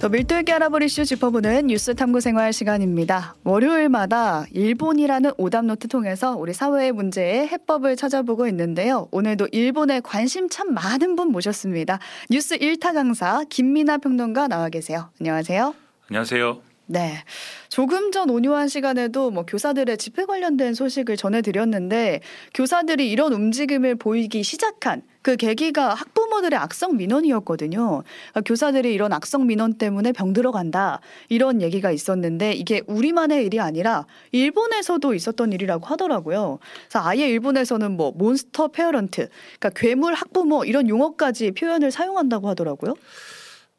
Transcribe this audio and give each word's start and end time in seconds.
또 0.00 0.08
밀도 0.08 0.38
있게 0.38 0.54
알아볼 0.54 0.82
이슈 0.82 1.04
짚어보는 1.04 1.66
뉴스 1.66 1.94
탐구 1.94 2.22
생활 2.22 2.54
시간입니다. 2.54 3.34
월요일마다 3.44 4.46
일본이라는 4.50 5.32
오답 5.36 5.66
노트 5.66 5.88
통해서 5.88 6.34
우리 6.36 6.54
사회의 6.54 6.90
문제의 6.90 7.46
해법을 7.48 7.96
찾아보고 7.96 8.46
있는데요. 8.46 9.08
오늘도 9.10 9.48
일본에 9.52 10.00
관심 10.00 10.48
참 10.48 10.72
많은 10.72 11.16
분 11.16 11.30
모셨습니다. 11.30 11.98
뉴스 12.30 12.56
1타 12.56 12.94
강사 12.94 13.44
김민아 13.50 13.98
평론가 13.98 14.48
나와 14.48 14.70
계세요. 14.70 15.10
안녕하세요. 15.20 15.74
안녕하세요. 16.08 16.62
네. 16.86 17.22
조금 17.68 18.10
전 18.10 18.30
온유한 18.30 18.68
시간에도 18.68 19.30
뭐 19.30 19.44
교사들의 19.44 19.98
집회 19.98 20.24
관련된 20.24 20.72
소식을 20.72 21.18
전해드렸는데 21.18 22.20
교사들이 22.54 23.10
이런 23.10 23.34
움직임을 23.34 23.96
보이기 23.96 24.44
시작한 24.44 25.02
그 25.22 25.36
계기가 25.36 25.94
학부모들의 25.94 26.58
악성 26.58 26.96
민원이었거든요. 26.96 28.02
그러니까 28.02 28.40
교사들이 28.44 28.92
이런 28.94 29.12
악성 29.12 29.46
민원 29.46 29.74
때문에 29.74 30.12
병 30.12 30.32
들어간다 30.32 31.00
이런 31.28 31.60
얘기가 31.60 31.90
있었는데 31.90 32.52
이게 32.52 32.82
우리만의 32.86 33.44
일이 33.44 33.60
아니라 33.60 34.06
일본에서도 34.32 35.14
있었던 35.14 35.52
일이라고 35.52 35.86
하더라고요. 35.86 36.58
그래서 36.88 37.06
아예 37.06 37.28
일본에서는 37.28 37.96
뭐 37.96 38.12
monster 38.12 38.68
parent, 38.68 39.28
그러니까 39.58 39.70
괴물 39.70 40.14
학부모 40.14 40.64
이런 40.64 40.88
용어까지 40.88 41.52
표현을 41.52 41.90
사용한다고 41.90 42.48
하더라고요. 42.48 42.94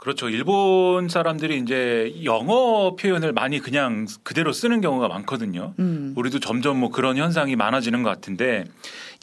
그렇죠. 0.02 0.30
일본 0.30 1.10
사람들이 1.10 1.60
이제 1.60 2.16
영어 2.24 2.96
표현을 2.96 3.34
많이 3.34 3.60
그냥 3.60 4.08
그대로 4.24 4.52
쓰는 4.52 4.82
경우가 4.82 5.08
많거든요. 5.08 5.76
음. 5.78 6.16
우리도 6.18 6.40
점점 6.40 6.80
뭐 6.80 6.90
그런 6.90 7.18
현상이 7.18 7.56
많아지는 7.56 8.02
것 8.02 8.10
같은데 8.10 8.64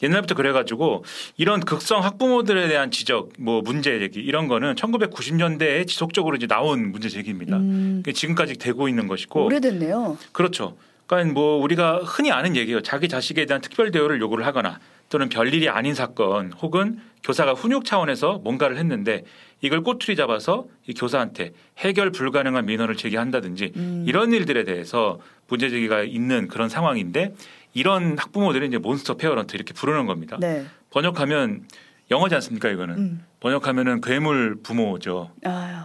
옛날부터 0.01 0.35
그래가지고 0.35 1.03
이런 1.35 1.59
극성 1.59 2.01
학부모들에 2.01 2.69
대한 2.69 2.91
지적, 2.91 3.33
뭐 3.39 3.61
문제 3.61 3.99
제기 3.99 4.21
이런 4.21 4.47
거는 4.47 4.75
1990년대에 4.75 5.85
지속적으로 5.85 6.37
이제 6.37 6.47
나온 6.47 6.93
문제 6.93 7.09
제기입니다. 7.09 7.57
음. 7.57 8.01
지금까지 8.15 8.53
되고 8.53 8.87
있는 8.87 9.09
것이고 9.09 9.47
오래됐네요. 9.47 10.17
그렇죠. 10.31 10.77
그러니까 11.07 11.33
뭐 11.33 11.61
우리가 11.61 11.97
흔히 12.05 12.31
아는 12.31 12.55
얘기예요. 12.55 12.81
자기 12.83 13.09
자식에 13.09 13.45
대한 13.45 13.59
특별 13.59 13.91
대우를 13.91 14.21
요구를 14.21 14.45
하거나 14.45 14.79
또는 15.09 15.27
별일이 15.29 15.69
아닌 15.69 15.93
사건 15.95 16.51
혹은 16.53 16.99
교사가 17.23 17.53
훈육 17.53 17.83
차원에서 17.85 18.39
뭔가를 18.43 18.77
했는데 18.77 19.23
이걸 19.61 19.81
꼬투리 19.81 20.15
잡아서 20.15 20.67
이 20.87 20.93
교사한테 20.93 21.51
해결 21.79 22.11
불가능한 22.11 22.65
민원을 22.65 22.95
제기한다든지 22.95 23.73
음. 23.75 24.05
이런 24.07 24.31
일들에 24.31 24.63
대해서 24.63 25.19
문제 25.47 25.69
제기가 25.69 26.03
있는 26.03 26.47
그런 26.47 26.69
상황인데 26.69 27.33
이런 27.73 28.17
학부모들이 28.17 28.67
이제 28.67 28.77
monster 28.77 29.15
parent 29.15 29.55
이렇게 29.55 29.73
부르는 29.73 30.05
겁니다. 30.05 30.37
네. 30.39 30.65
번역하면 30.91 31.65
영어지 32.09 32.35
않습니까 32.35 32.69
이거는 32.69 32.95
음. 32.97 33.25
번역하면은 33.41 34.01
괴물 34.01 34.57
부모죠. 34.63 35.31
아유. 35.43 35.75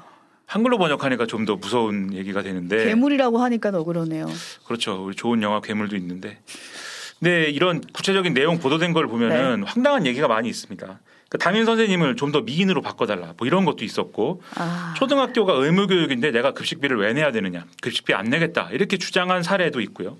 한글로 0.47 0.79
번역하니까 0.79 1.27
좀 1.27 1.47
더 1.47 1.57
무서운 1.57 2.13
얘기가 2.15 2.43
되는데 2.43 2.85
괴물이라고 2.85 3.39
하니까 3.39 3.71
더 3.71 3.83
그러네요. 3.83 4.27
그렇죠. 4.67 5.05
우리 5.05 5.17
좋은 5.17 5.43
영화 5.43 5.61
괴물도 5.61 5.97
있는데. 5.97 6.39
근데 7.19 7.45
이런 7.51 7.81
구체적인 7.81 8.35
내용 8.35 8.59
보도된 8.59 8.93
걸 8.93 9.07
보면은 9.07 9.61
네. 9.61 9.67
황당한 9.67 10.07
얘기가 10.07 10.29
많이 10.29 10.49
있습니다. 10.49 11.01
그 11.31 11.39
담임 11.39 11.65
선생님을 11.65 12.17
좀 12.17 12.31
더 12.33 12.41
미인으로 12.43 12.81
바꿔달라 12.81 13.35
뭐 13.37 13.47
이런 13.47 13.65
것도 13.65 13.85
있었고 13.85 14.43
아. 14.57 14.95
초등학교가 14.97 15.53
의무교육인데 15.55 16.31
내가 16.33 16.53
급식비를 16.53 16.99
왜 16.99 17.13
내야 17.13 17.33
되느냐 17.33 17.65
급식비 17.81 18.13
안 18.15 18.27
내겠다 18.27 18.69
이렇게 18.73 18.99
주장한 18.99 19.43
사례도 19.43 19.81
있고요. 19.81 20.17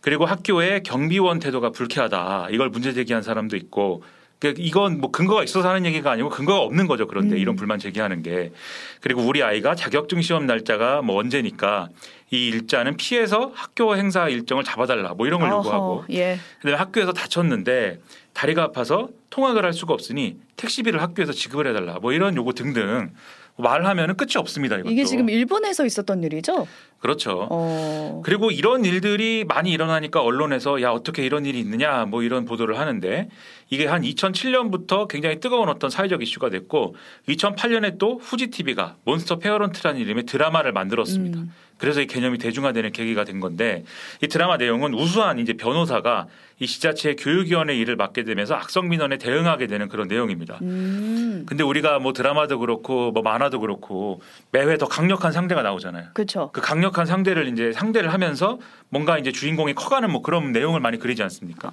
그리고 0.00 0.26
학교의 0.26 0.82
경비원 0.82 1.38
태도가 1.38 1.70
불쾌하다 1.70 2.48
이걸 2.50 2.68
문제 2.68 2.92
제기한 2.92 3.22
사람도 3.22 3.56
있고 3.56 4.02
그 4.02 4.04
이건 4.50 5.00
뭐 5.00 5.10
근거가 5.10 5.44
있어서 5.44 5.68
하는 5.68 5.86
얘기가 5.86 6.10
아니고 6.10 6.28
근거가 6.28 6.60
없는 6.60 6.86
거죠. 6.86 7.06
그런데 7.06 7.36
음. 7.36 7.38
이런 7.38 7.56
불만 7.56 7.78
제기하는 7.78 8.22
게 8.22 8.52
그리고 9.00 9.22
우리 9.22 9.42
아이가 9.42 9.74
자격증 9.74 10.20
시험 10.22 10.46
날짜가 10.46 11.02
뭐 11.02 11.18
언제니까 11.18 11.88
이 12.30 12.48
일자는 12.48 12.96
피해서 12.96 13.52
학교 13.54 13.96
행사 13.96 14.28
일정을 14.28 14.64
잡아달라 14.64 15.14
뭐 15.14 15.26
이런 15.26 15.40
걸 15.40 15.50
요구하고 15.50 16.04
예. 16.10 16.38
그다음에 16.58 16.76
학교에서 16.76 17.12
다쳤는데 17.12 18.00
다리가 18.32 18.62
아파서 18.64 19.08
통학을 19.30 19.64
할 19.64 19.72
수가 19.72 19.94
없으니 19.94 20.36
택시비를 20.56 21.00
학교에서 21.00 21.32
지급을 21.32 21.66
해달라 21.68 21.98
뭐 22.00 22.12
이런 22.12 22.36
요구 22.36 22.52
등등 22.52 23.10
말하면은 23.56 24.16
끝이 24.16 24.32
없습니다. 24.36 24.76
이것도. 24.76 24.90
이게 24.90 25.04
지금 25.04 25.28
일본에서 25.28 25.86
있었던 25.86 26.22
일이죠? 26.24 26.66
그렇죠. 26.98 27.46
어... 27.50 28.22
그리고 28.24 28.50
이런 28.50 28.84
일들이 28.84 29.44
많이 29.46 29.70
일어나니까 29.70 30.22
언론에서 30.22 30.82
야 30.82 30.90
어떻게 30.90 31.24
이런 31.24 31.44
일이 31.46 31.60
있느냐 31.60 32.06
뭐 32.06 32.22
이런 32.22 32.46
보도를 32.46 32.78
하는데 32.78 33.28
이게 33.70 33.86
한 33.86 34.02
2007년부터 34.02 35.06
굉장히 35.06 35.38
뜨거운 35.38 35.68
어떤 35.68 35.90
사회적 35.90 36.22
이슈가 36.22 36.50
됐고 36.50 36.96
2008년에 37.28 37.98
또 37.98 38.18
후지 38.18 38.48
TV가 38.48 38.96
monster 39.04 39.38
parent라는 39.38 40.00
이름의 40.00 40.24
드라마를 40.24 40.72
만들었습니다. 40.72 41.40
음. 41.40 41.52
그래서 41.78 42.00
이 42.00 42.06
개념이 42.06 42.38
대중화되는 42.38 42.92
계기가 42.92 43.24
된 43.24 43.40
건데 43.40 43.84
이 44.22 44.28
드라마 44.28 44.56
내용은 44.56 44.94
우수한 44.94 45.38
이제 45.38 45.54
변호사가 45.54 46.26
이 46.60 46.66
지자체 46.66 47.16
교육위원회 47.16 47.74
일을 47.76 47.96
맡게 47.96 48.24
되면서 48.24 48.54
악성 48.54 48.88
민원에 48.88 49.18
대응하게 49.18 49.66
되는 49.66 49.88
그런 49.88 50.06
내용입니다. 50.06 50.58
음. 50.62 51.44
근데 51.46 51.64
우리가 51.64 51.98
뭐 51.98 52.12
드라마도 52.12 52.58
그렇고 52.58 53.10
뭐 53.10 53.22
만화도 53.22 53.60
그렇고 53.60 54.20
매회 54.52 54.78
더 54.78 54.86
강력한 54.86 55.32
상대가 55.32 55.62
나오잖아요. 55.62 56.10
그렇죠. 56.14 56.50
그 56.52 56.60
강력한 56.60 57.06
상대를 57.06 57.48
이제 57.48 57.72
상대를 57.72 58.12
하면서 58.12 58.58
뭔가 58.88 59.18
이제 59.18 59.32
주인공이 59.32 59.74
커가는 59.74 60.10
뭐 60.10 60.22
그런 60.22 60.52
내용을 60.52 60.80
많이 60.80 60.98
그리지 60.98 61.22
않습니까? 61.24 61.72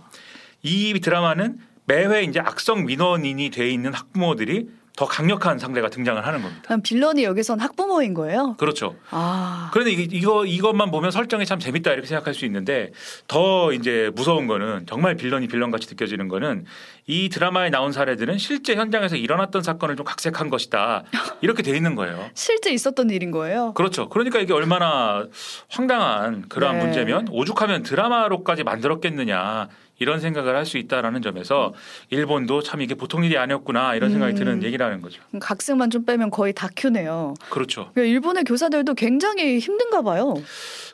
이 0.63 0.99
드라마는 0.99 1.59
매회 1.85 2.23
이제 2.23 2.39
악성 2.39 2.85
민원인이 2.85 3.49
돼 3.49 3.69
있는 3.69 3.93
학부모들이 3.93 4.69
더 4.95 5.05
강력한 5.05 5.57
상대가 5.57 5.89
등장을 5.89 6.25
하는 6.25 6.41
겁니다. 6.41 6.77
빌런이 6.83 7.23
여기선 7.23 7.59
학부모인 7.59 8.13
거예요? 8.13 8.55
그렇죠. 8.57 8.95
아. 9.09 9.69
그런데 9.73 9.91
이거 9.91 10.45
이것만 10.45 10.91
보면 10.91 11.11
설정이 11.11 11.45
참 11.45 11.59
재밌다 11.59 11.91
이렇게 11.93 12.07
생각할 12.07 12.33
수 12.33 12.45
있는데 12.45 12.91
더 13.27 13.71
이제 13.71 14.11
무서운 14.15 14.47
거는 14.47 14.85
정말 14.87 15.15
빌런이 15.15 15.47
빌런 15.47 15.71
같이 15.71 15.87
느껴지는 15.89 16.27
거는 16.27 16.65
이 17.07 17.29
드라마에 17.29 17.69
나온 17.69 17.91
사례들은 17.91 18.37
실제 18.37 18.75
현장에서 18.75 19.15
일어났던 19.15 19.63
사건을 19.63 19.95
좀 19.95 20.05
각색한 20.05 20.49
것이다 20.49 21.03
이렇게 21.41 21.63
돼 21.63 21.75
있는 21.75 21.95
거예요. 21.95 22.29
실제 22.35 22.71
있었던 22.71 23.09
일인 23.09 23.31
거예요? 23.31 23.73
그렇죠. 23.73 24.09
그러니까 24.09 24.39
이게 24.39 24.53
얼마나 24.53 25.25
황당한 25.69 26.47
그러한 26.49 26.79
네. 26.79 26.83
문제면 26.85 27.27
오죽하면 27.31 27.83
드라마로까지 27.83 28.63
만들었겠느냐 28.63 29.69
이런 30.01 30.19
생각을 30.19 30.55
할 30.55 30.65
수 30.71 30.77
있다라는 30.77 31.21
점에서 31.21 31.73
일본도 32.11 32.61
참 32.63 32.81
이게 32.81 32.95
보통 32.95 33.23
일이 33.25 33.37
아니었구나 33.37 33.95
이런 33.95 34.09
생각이 34.11 34.33
음. 34.33 34.37
드는 34.37 34.63
얘기라는 34.63 35.01
거죠. 35.01 35.21
각색만 35.39 35.89
좀 35.89 36.05
빼면 36.05 36.29
거의 36.31 36.53
다큐네요. 36.53 37.33
그렇죠. 37.49 37.89
그러니까 37.93 38.11
일본의 38.13 38.43
교사들도 38.45 38.93
굉장히 38.93 39.59
힘든가 39.59 40.01
봐요. 40.01 40.35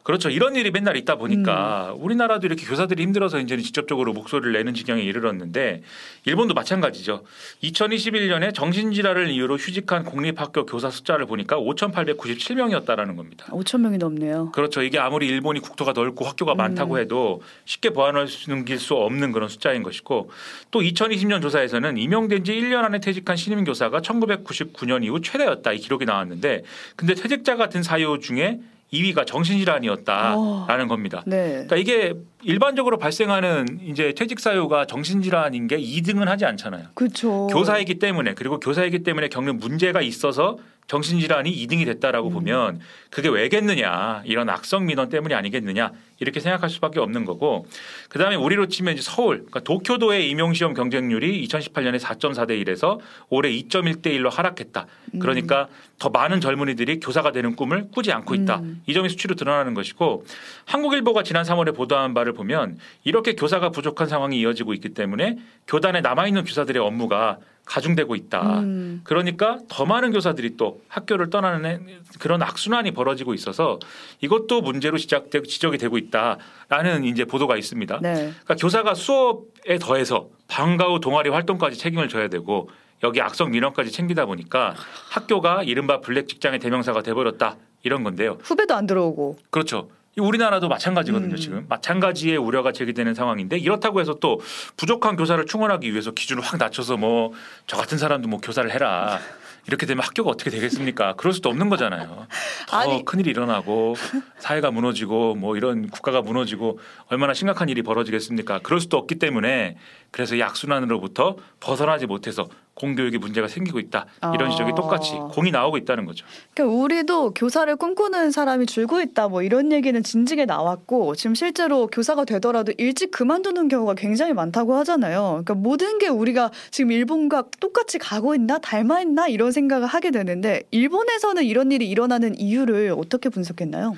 그렇죠. 0.04 0.30
이런 0.30 0.56
일이 0.56 0.72
맨날 0.72 0.98
있다 0.98 1.16
보니까 1.16 1.94
음. 1.96 2.04
우리나라도 2.04 2.48
이렇게 2.48 2.66
교사들이 2.66 3.04
힘들어서 3.04 3.40
이제는 3.40 3.64
직접적으로 3.64 4.14
목소리를 4.14 4.52
내는 4.54 4.74
지경에 4.74 5.02
이르렀는데 5.02 5.82
일본도 6.26 6.54
마찬가지죠. 6.54 7.24
2021년에 7.64 8.54
정신질환을 8.54 9.30
이유로 9.30 9.58
휴직한 9.58 10.04
공립학교 10.04 10.66
교사 10.66 10.90
숫자를 10.90 11.26
보니까 11.26 11.58
5,897명이었다라는 11.58 13.16
겁니다. 13.16 13.46
5천 13.48 13.82
명이 13.82 13.98
넘네요. 13.98 14.52
그렇죠. 14.52 14.82
이게 14.82 15.00
아무리 15.00 15.28
일본이 15.28 15.60
국토가 15.60 15.94
넓고 15.94 16.26
학교가 16.26 16.54
음. 16.54 16.58
많다고 16.58 17.00
해도 17.00 17.42
쉽게 17.66 17.92
보완할 17.92 18.28
수 18.28 18.50
넘길 18.50 18.80
수 18.80 18.94
없는 18.96 19.32
그런 19.32 19.50
숫자인 19.50 19.84
것이고 19.84 20.30
또 20.72 20.82
2020년 20.82 21.42
조사에서는 21.42 21.98
임용된 21.98 22.44
지 22.44 22.54
1년 22.54 22.84
안에 22.84 23.00
퇴직한 23.00 23.36
신임 23.36 23.64
교사가 23.64 24.02
1999년 24.02 25.04
이후 25.04 25.22
최대였다 25.22 25.74
이 25.74 25.78
기록이 25.78 26.06
나왔는데 26.06 26.64
근데 26.96 27.14
퇴직자 27.14 27.56
같은 27.56 27.84
사유 27.84 28.20
중에 28.22 28.60
2위가 28.94 29.26
정신질환이었다라는 29.28 30.86
오. 30.86 30.88
겁니다. 30.88 31.24
네. 31.26 31.66
그러니까 31.68 31.76
이게 31.76 32.14
일반적으로 32.44 32.98
발생하는 32.98 33.80
이제 33.86 34.14
퇴직 34.16 34.40
사유가 34.40 34.86
정신질환인 34.86 35.68
게 35.68 35.78
2등은 35.78 36.26
하지 36.26 36.46
않잖아요. 36.46 36.88
그렇죠. 36.94 37.48
교사이기 37.48 37.96
때문에 37.96 38.34
그리고 38.34 38.60
교사이기 38.60 39.00
때문에 39.00 39.28
겪는 39.28 39.58
문제가 39.58 40.02
있어서 40.02 40.58
정신질환이 40.88 41.52
2등이 41.68 41.86
됐다라고 41.86 42.30
음. 42.30 42.34
보면 42.34 42.80
그게 43.10 43.30
왜겠느냐 43.30 44.24
이런 44.26 44.50
악성 44.50 44.86
민원 44.86 45.10
때문이 45.10 45.34
아니겠느냐 45.34 45.92
이렇게 46.20 46.40
생각할 46.40 46.70
수밖에 46.70 47.00
없는 47.00 47.26
거고 47.26 47.68
그다음에 48.10 48.36
우리로 48.36 48.68
치면 48.68 48.94
이제 48.94 49.04
서울 49.04 49.38
그러니까 49.38 49.60
도쿄도의 49.60 50.30
임용시험 50.30 50.74
경쟁률이 50.74 51.46
2018년에 51.48 52.00
4.4대 52.00 52.64
1에서 52.64 53.00
올해 53.30 53.52
2.1대 53.52 54.08
1로 54.08 54.32
하락했다. 54.32 54.88
음. 55.14 55.20
그러니까 55.20 55.68
더 56.00 56.10
많은 56.10 56.40
젊은이들이 56.40 57.00
교사가 57.00 57.32
되는 57.32 57.56
꿈을 57.56 57.90
꾸지 57.92 58.12
않고 58.12 58.34
있다. 58.36 58.60
음. 58.60 58.82
이 58.88 58.94
점이 58.94 59.10
수치로 59.10 59.36
드러나는 59.36 59.74
것이고 59.74 60.26
한국일보가 60.66 61.24
지난 61.24 61.44
3월에 61.44 61.76
보도한 61.76 62.14
바를 62.14 62.34
보면 62.34 62.78
이렇게 63.04 63.34
교사가 63.34 63.70
부족한 63.70 64.08
상황이 64.08 64.40
이어지고 64.40 64.74
있기 64.74 64.90
때문에 64.90 65.38
교단에 65.68 66.02
남아 66.02 66.28
있는 66.28 66.46
교사들의 66.46 66.82
업무가 66.82 67.40
가중되고 67.68 68.16
있다. 68.16 68.60
음. 68.62 69.02
그러니까 69.04 69.60
더 69.68 69.86
많은 69.86 70.12
교사들이 70.12 70.56
또 70.58 70.82
학교를 70.88 71.30
떠나는 71.30 71.86
그런 72.20 72.42
악순환이 72.42 72.92
벌어지고 72.92 73.34
있어서 73.34 73.78
이것도 74.22 74.62
문제로 74.62 74.98
시작되 74.98 75.44
지적이 75.44 75.78
되고 75.78 75.98
있다라는 75.98 77.04
이제 77.04 77.26
보도가 77.26 77.58
있습니다. 77.58 78.00
네. 78.02 78.14
그러니까 78.14 78.56
교사가 78.56 78.96
수업에 78.96 79.78
더해서 79.80 80.30
방과 80.48 80.86
후 80.86 81.00
동아리 81.00 81.30
활동까지 81.30 81.78
책임을 81.78 82.08
져야 82.08 82.30
되고 82.30 82.70
여기 83.04 83.22
악성 83.22 83.52
민원까지 83.52 83.92
챙기다 83.92 84.26
보니까 84.26 84.74
학교가 85.12 85.64
이른바 85.64 86.00
블랙 86.00 86.28
직장의 86.28 86.60
대명사가 86.60 87.04
돼버렸다. 87.04 87.58
이런 87.84 88.04
건데요. 88.04 88.38
후배도 88.42 88.76
안 88.76 88.88
들어오고. 88.88 89.38
그렇죠. 89.52 89.90
우리나라도 90.22 90.68
마찬가지거든요. 90.68 91.34
음. 91.34 91.38
지금 91.38 91.66
마찬가지의 91.70 92.38
우려가 92.38 92.72
제기되는 92.72 93.14
상황인데 93.14 93.58
이렇다고 93.58 94.00
해서 94.02 94.16
또 94.20 94.40
부족한 94.78 95.16
교사를 95.16 95.44
충원하기 95.46 95.92
위해서 95.92 96.12
기준을 96.12 96.44
확 96.44 96.58
낮춰서 96.58 96.98
뭐 96.98 97.32
저 97.68 97.76
같은 97.78 97.98
사람도 97.98 98.28
뭐 98.30 98.40
교사를 98.40 98.70
해라. 98.72 99.20
이렇게 99.68 99.86
되면 99.86 100.02
학교가 100.02 100.30
어떻게 100.30 100.50
되겠습니까? 100.50 101.16
그럴 101.18 101.34
수도 101.34 101.50
없는 101.50 101.68
거잖아요. 101.70 102.28
더 102.70 102.78
아니. 102.78 103.04
큰일이 103.04 103.30
일어나고 103.32 103.96
사회가 104.40 104.72
무너지고 104.72 105.36
뭐 105.36 105.58
이런 105.58 105.90
국가가 105.90 106.22
무너지고 106.22 106.80
얼마나 107.08 107.34
심각한 107.34 107.68
일이 107.68 107.82
벌어지겠습니까? 107.82 108.60
그럴 108.64 108.80
수도 108.80 108.98
없기 108.98 109.16
때문에 109.16 109.76
그래서 110.18 110.36
이 110.36 110.42
악순환으로부터 110.42 111.36
벗어나지 111.60 112.08
못해서 112.08 112.50
공교육에 112.74 113.20
문제가 113.20 113.48
생기고 113.48 113.78
있다. 113.78 114.08
이런 114.34 114.48
아. 114.48 114.50
지적이 114.50 114.72
똑같이 114.76 115.12
공이 115.12 115.52
나오고 115.52 115.78
있다는 115.78 116.06
거죠. 116.06 116.26
그러니까 116.56 116.76
우리도 116.76 117.34
교사를 117.36 117.76
꿈꾸는 117.76 118.32
사람이 118.32 118.66
줄고 118.66 119.00
있다 119.00 119.28
뭐 119.28 119.44
이런 119.44 119.72
얘기는 119.72 120.02
진즉에 120.02 120.46
나왔고 120.46 121.14
지금 121.14 121.36
실제로 121.36 121.86
교사가 121.86 122.26
되더라도 122.26 122.74
일찍 122.80 123.12
그만두는 123.12 123.68
경우가 123.68 123.94
굉장히 123.94 124.34
많다고 124.34 124.74
하잖아요. 124.78 125.44
그러니까 125.44 125.54
모든 125.54 126.00
게 126.00 126.08
우리가 126.08 126.50
지금 126.72 126.92
일본과 126.92 127.44
똑같이 127.60 128.00
가고 128.00 128.34
있나 128.34 128.58
닮아 128.58 129.02
있나 129.02 129.28
이런 129.28 129.52
생각을 129.52 129.86
하게 129.86 130.10
되는데 130.10 130.64
일본에서는 130.72 131.44
이런 131.44 131.72
일이 131.72 131.88
일어나는 131.88 132.40
이유를 132.40 132.96
어떻게 132.98 133.30
분석했나요? 133.30 133.94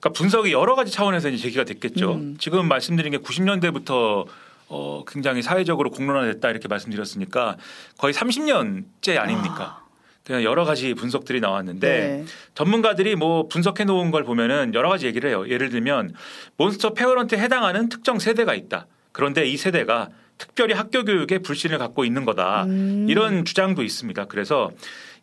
그러니까 0.00 0.18
분석이 0.18 0.50
여러 0.52 0.74
가지 0.76 0.90
차원에서 0.92 1.28
이제 1.28 1.42
제기가 1.42 1.64
됐겠죠. 1.64 2.14
음. 2.14 2.36
지금 2.38 2.68
말씀드린 2.68 3.12
게 3.12 3.18
90년대부터 3.18 4.24
어, 4.68 5.02
굉장히 5.06 5.42
사회적으로 5.42 5.90
공론화됐다 5.90 6.50
이렇게 6.50 6.68
말씀드렸으니까 6.68 7.56
거의 7.96 8.12
30년째 8.14 9.18
아닙니까? 9.18 9.84
그냥 10.24 10.42
여러 10.44 10.64
가지 10.66 10.92
분석들이 10.92 11.40
나왔는데 11.40 11.88
네. 11.88 12.24
전문가들이 12.54 13.16
뭐 13.16 13.48
분석해 13.48 13.84
놓은 13.84 14.10
걸 14.10 14.24
보면은 14.24 14.74
여러 14.74 14.90
가지 14.90 15.06
얘기를 15.06 15.30
해요. 15.30 15.48
예를 15.48 15.70
들면 15.70 16.12
몬스터 16.58 16.92
페어런트에 16.92 17.38
해당하는 17.38 17.88
특정 17.88 18.18
세대가 18.18 18.54
있다. 18.54 18.86
그런데 19.12 19.46
이 19.46 19.56
세대가 19.56 20.10
특별히 20.36 20.74
학교 20.74 21.04
교육에 21.04 21.38
불신을 21.38 21.78
갖고 21.78 22.04
있는 22.04 22.26
거다. 22.26 22.64
음. 22.64 23.06
이런 23.08 23.46
주장도 23.46 23.82
있습니다. 23.82 24.26
그래서 24.26 24.70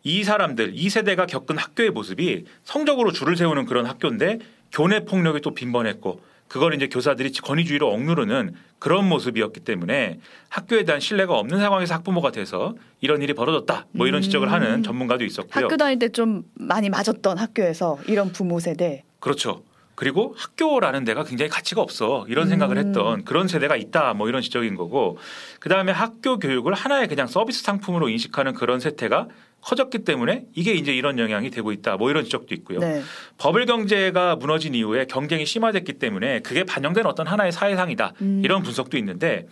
이 0.02 0.24
사람들, 0.24 0.72
이 0.74 0.90
세대가 0.90 1.26
겪은 1.26 1.56
학교의 1.56 1.90
모습이 1.90 2.44
성적으로 2.64 3.12
줄을 3.12 3.36
세우는 3.36 3.66
그런 3.66 3.86
학교인데 3.86 4.40
교내 4.72 5.04
폭력이 5.04 5.40
또 5.40 5.54
빈번했고 5.54 6.20
그걸 6.48 6.74
이제 6.74 6.88
교사들이 6.88 7.32
권위주의로 7.32 7.92
억누르는 7.92 8.54
그런 8.78 9.08
모습이었기 9.08 9.60
때문에 9.60 10.20
학교에 10.48 10.84
대한 10.84 11.00
신뢰가 11.00 11.34
없는 11.34 11.58
상황에서 11.58 11.94
학부모가 11.94 12.30
돼서 12.30 12.74
이런 13.00 13.22
일이 13.22 13.32
벌어졌다. 13.34 13.86
뭐 13.92 14.06
이런 14.06 14.22
지적을 14.22 14.50
하는 14.52 14.82
전문가도 14.82 15.24
있었고요. 15.24 15.64
학교 15.64 15.76
다닐 15.76 15.98
때 15.98 16.08
좀 16.08 16.44
많이 16.54 16.88
맞았던 16.88 17.36
학교에서 17.38 17.98
이런 18.06 18.32
부모 18.32 18.60
세대. 18.60 19.02
그렇죠. 19.20 19.62
그리고 19.96 20.34
학교라는 20.36 21.04
데가 21.04 21.24
굉장히 21.24 21.48
가치가 21.48 21.80
없어 21.80 22.26
이런 22.28 22.48
생각을 22.48 22.76
음. 22.76 22.86
했던 22.86 23.24
그런 23.24 23.48
세대가 23.48 23.76
있다 23.76 24.12
뭐 24.14 24.28
이런 24.28 24.42
지적인 24.42 24.76
거고 24.76 25.18
그 25.58 25.68
다음에 25.68 25.90
학교 25.90 26.38
교육을 26.38 26.74
하나의 26.74 27.08
그냥 27.08 27.26
서비스 27.26 27.62
상품으로 27.62 28.10
인식하는 28.10 28.52
그런 28.52 28.78
세태가 28.78 29.28
커졌기 29.62 30.04
때문에 30.04 30.44
이게 30.54 30.74
이제 30.74 30.94
이런 30.94 31.18
영향이 31.18 31.50
되고 31.50 31.72
있다 31.72 31.96
뭐 31.96 32.10
이런 32.10 32.24
지적도 32.24 32.54
있고요. 32.54 32.78
네. 32.78 33.02
버블 33.38 33.64
경제가 33.64 34.36
무너진 34.36 34.74
이후에 34.74 35.06
경쟁이 35.06 35.46
심화됐기 35.46 35.94
때문에 35.94 36.40
그게 36.40 36.62
반영된 36.62 37.06
어떤 37.06 37.26
하나의 37.26 37.50
사회상이다 37.50 38.12
음. 38.20 38.42
이런 38.44 38.62
분석도 38.62 38.98
있는데 38.98 39.46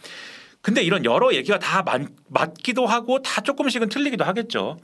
근데 0.60 0.82
이런 0.82 1.04
여러 1.04 1.34
얘기가 1.34 1.58
다 1.58 1.82
맞, 1.82 2.02
맞기도 2.28 2.86
하고 2.86 3.22
다 3.22 3.40
조금씩은 3.40 3.88
틀리기도 3.88 4.24
하겠죠. 4.24 4.78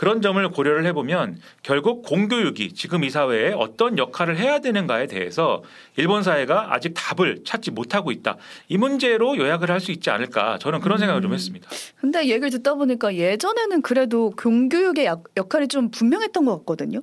그런 0.00 0.22
점을 0.22 0.48
고려를 0.48 0.86
해보면 0.86 1.38
결국 1.62 2.02
공교육이 2.06 2.72
지금 2.72 3.04
이 3.04 3.10
사회에 3.10 3.52
어떤 3.52 3.98
역할을 3.98 4.38
해야 4.38 4.58
되는가에 4.60 5.06
대해서 5.06 5.62
일본 5.98 6.22
사회가 6.22 6.72
아직 6.72 6.94
답을 6.94 7.44
찾지 7.44 7.70
못하고 7.72 8.10
있다. 8.10 8.38
이 8.68 8.78
문제로 8.78 9.36
요약을 9.36 9.70
할 9.70 9.80
수 9.80 9.92
있지 9.92 10.08
않을까 10.08 10.56
저는 10.58 10.80
그런 10.80 10.96
생각을 10.98 11.20
좀 11.20 11.34
했습니다. 11.34 11.68
근데 12.00 12.20
얘기를 12.28 12.48
듣다 12.50 12.74
보니까 12.76 13.14
예전에는 13.14 13.80
그래도 13.82 14.30
공교육의 14.38 15.04
약- 15.04 15.24
역할이 15.36 15.68
좀 15.68 15.90
분명했던 15.90 16.46
것 16.46 16.58
같거든요. 16.60 17.00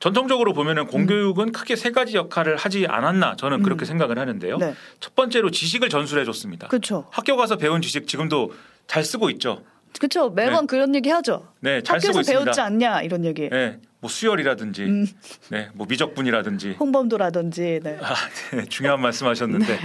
전통적으로 0.00 0.52
보면은 0.54 0.86
공교육은 0.88 1.52
크게 1.52 1.76
세 1.76 1.92
가지 1.92 2.16
역할을 2.16 2.56
하지 2.56 2.86
않았나 2.88 3.36
저는 3.36 3.62
그렇게 3.62 3.84
음. 3.84 3.86
생각을 3.86 4.18
하는데요. 4.18 4.58
네. 4.58 4.74
첫 4.98 5.14
번째로 5.14 5.50
지식을 5.52 5.88
전수해 5.88 6.24
줬습니다. 6.24 6.66
그렇죠. 6.66 7.06
학교 7.10 7.36
가서 7.36 7.56
배운 7.58 7.80
지식 7.80 8.08
지금도 8.08 8.52
잘 8.88 9.04
쓰고 9.04 9.30
있죠. 9.30 9.62
그렇죠. 9.98 10.30
매번 10.30 10.66
그런 10.66 10.94
얘기 10.94 11.10
하죠. 11.10 11.48
네, 11.60 11.82
잘 11.82 12.00
쓰고 12.00 12.10
학교에서 12.10 12.20
있습니다. 12.20 12.44
배웠지 12.44 12.60
않냐 12.60 13.02
이런 13.02 13.24
얘기. 13.24 13.48
네, 13.48 13.78
뭐 14.00 14.10
수열이라든지, 14.10 14.82
음. 14.84 15.06
네, 15.50 15.68
뭐 15.74 15.86
미적분이라든지. 15.88 16.76
홍범도라든지. 16.78 17.80
네. 17.82 17.98
아, 18.02 18.14
네, 18.56 18.64
중요한 18.66 19.00
말씀하셨는데 19.00 19.78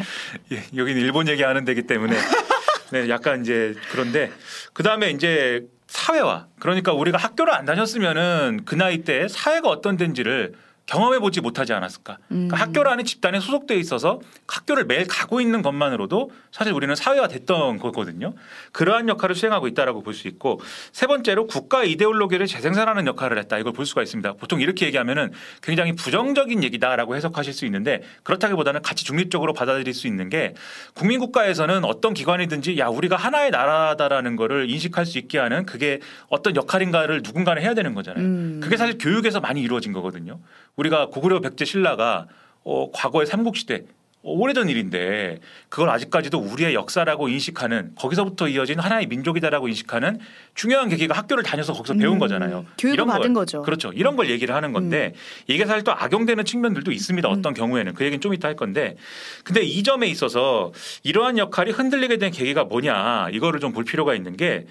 예, 0.52 0.64
여기는 0.76 1.02
일본 1.02 1.28
얘기하는 1.28 1.66
데기 1.66 1.84
때문에 1.84 2.16
네, 2.92 3.10
약간 3.10 3.42
이제 3.42 3.76
그런데 3.92 4.32
그 4.74 4.84
다음에 4.84 5.12
이제 5.12 5.66
사회화. 5.88 6.48
그러니까 6.60 6.94
우리가 6.94 7.18
학교를 7.18 7.54
안 7.54 7.66
다녔으면은 7.66 8.62
그 8.66 8.76
나이 8.76 9.00
때 9.00 9.28
사회가 9.28 9.70
어떤 9.70 9.98
데인지를 9.98 10.54
경험해 10.90 11.20
보지 11.20 11.40
못하지 11.42 11.72
않았을까. 11.74 12.18
그러니까 12.28 12.58
음. 12.58 12.60
학교라는 12.60 13.06
집단에 13.06 13.40
소속돼 13.40 13.76
있어서 13.76 14.20
학교를 14.48 14.86
매일 14.86 15.06
가고 15.08 15.40
있는 15.40 15.62
것만으로도 15.62 16.32
사실 16.52 16.74
우리는 16.74 16.96
사회화 16.96 17.28
됐던 17.28 17.78
거거든요. 17.78 18.34
그러한 18.72 19.08
역할을 19.08 19.36
수행하고 19.36 19.68
있다라고 19.68 20.02
볼 20.02 20.10
수 20.20 20.28
있고 20.28 20.60
세 20.92 21.06
번째로 21.06 21.46
국가 21.46 21.84
이데올로기를 21.84 22.48
재생산하는 22.48 23.06
역할을 23.06 23.38
했다. 23.38 23.60
이걸 23.60 23.72
볼 23.72 23.86
수가 23.86 24.02
있습니다. 24.02 24.34
보통 24.34 24.60
이렇게 24.60 24.88
얘기하면은 24.88 25.32
굉장히 25.62 25.94
부정적인 25.94 26.64
얘기다라고 26.64 27.16
해석하실 27.16 27.54
수 27.54 27.66
있는데 27.66 28.02
그렇다기보다는 28.24 28.82
같이 28.82 29.06
중립적으로 29.06 29.54
받아들일 29.54 29.94
수 29.94 30.08
있는 30.08 30.28
게 30.30 30.56
국민 30.96 31.20
국가에서는 31.20 31.86
어떤 31.86 32.16
기관이든지 32.16 32.80
야 32.80 32.88
우리가 32.88 33.16
하나의 33.16 33.52
나라다라는 33.52 34.36
거를 34.36 34.70
인식할 34.70 35.06
수 35.06 35.20
있게 35.20 35.38
하는 35.38 35.68
그게 35.68 36.00
어떤 36.30 36.56
역할인가를 36.56 37.22
누군가는 37.24 37.62
해야 37.62 37.76
되는 37.76 37.94
거잖아요. 37.94 38.26
음. 38.26 38.60
그게 38.62 38.76
사실 38.76 38.98
교육에서 38.98 39.40
많이 39.40 39.62
이루어진 39.62 39.94
거거든요. 39.94 40.40
우리가 40.80 41.08
고구려 41.08 41.42
백제 41.42 41.66
신라가 41.66 42.28
어, 42.64 42.90
과거의 42.92 43.28
삼국시대 43.28 43.84
어, 44.22 44.32
오래전 44.34 44.70
일인데 44.70 45.40
그걸 45.70 45.90
아직까지도 45.90 46.40
우리의 46.40 46.74
역사라고 46.74 47.28
인식하는 47.30 47.94
거기서부터 47.96 48.48
이어진 48.50 48.80
하나의 48.80 49.08
민족이다라고 49.08 49.68
인식하는 49.68 50.20
중요한 50.56 50.90
계기가 50.90 51.16
학교를 51.18 51.44
다녀서 51.44 51.74
거기서 51.74 51.96
배운 51.96 52.14
음. 52.14 52.20
거잖아요. 52.20 52.66
교육을 52.78 52.96
이런 52.96 53.08
받은 53.08 53.34
걸, 53.34 53.42
거죠. 53.42 53.60
음. 53.60 53.64
그렇죠. 53.64 53.92
이런 53.94 54.16
걸 54.16 54.30
얘기를 54.30 54.56
하는 54.56 54.72
건데 54.74 55.14
이게 55.48 55.66
사실 55.66 55.84
또 55.84 55.92
악용되는 55.94 56.44
측면들도 56.46 56.92
있습니다. 56.92 57.28
어떤 57.30 57.54
경우에는 57.54 57.94
그 57.94 58.04
얘기는 58.06 58.22
좀 58.22 58.34
이따 58.34 58.48
할 58.48 58.56
건데 58.56 58.96
근데 59.44 59.62
이 59.62 59.84
점에 59.84 60.08
있어서 60.08 60.72
이러한 61.04 61.38
역할이 61.38 61.72
흔들리게 61.72 62.18
된 62.18 62.32
계기가 62.32 62.64
뭐냐 62.66 63.30
이거를 63.32 63.60
좀 63.60 63.70
볼 63.70 63.84
필요가 63.84 64.16
있는 64.16 64.36
게 64.36 64.66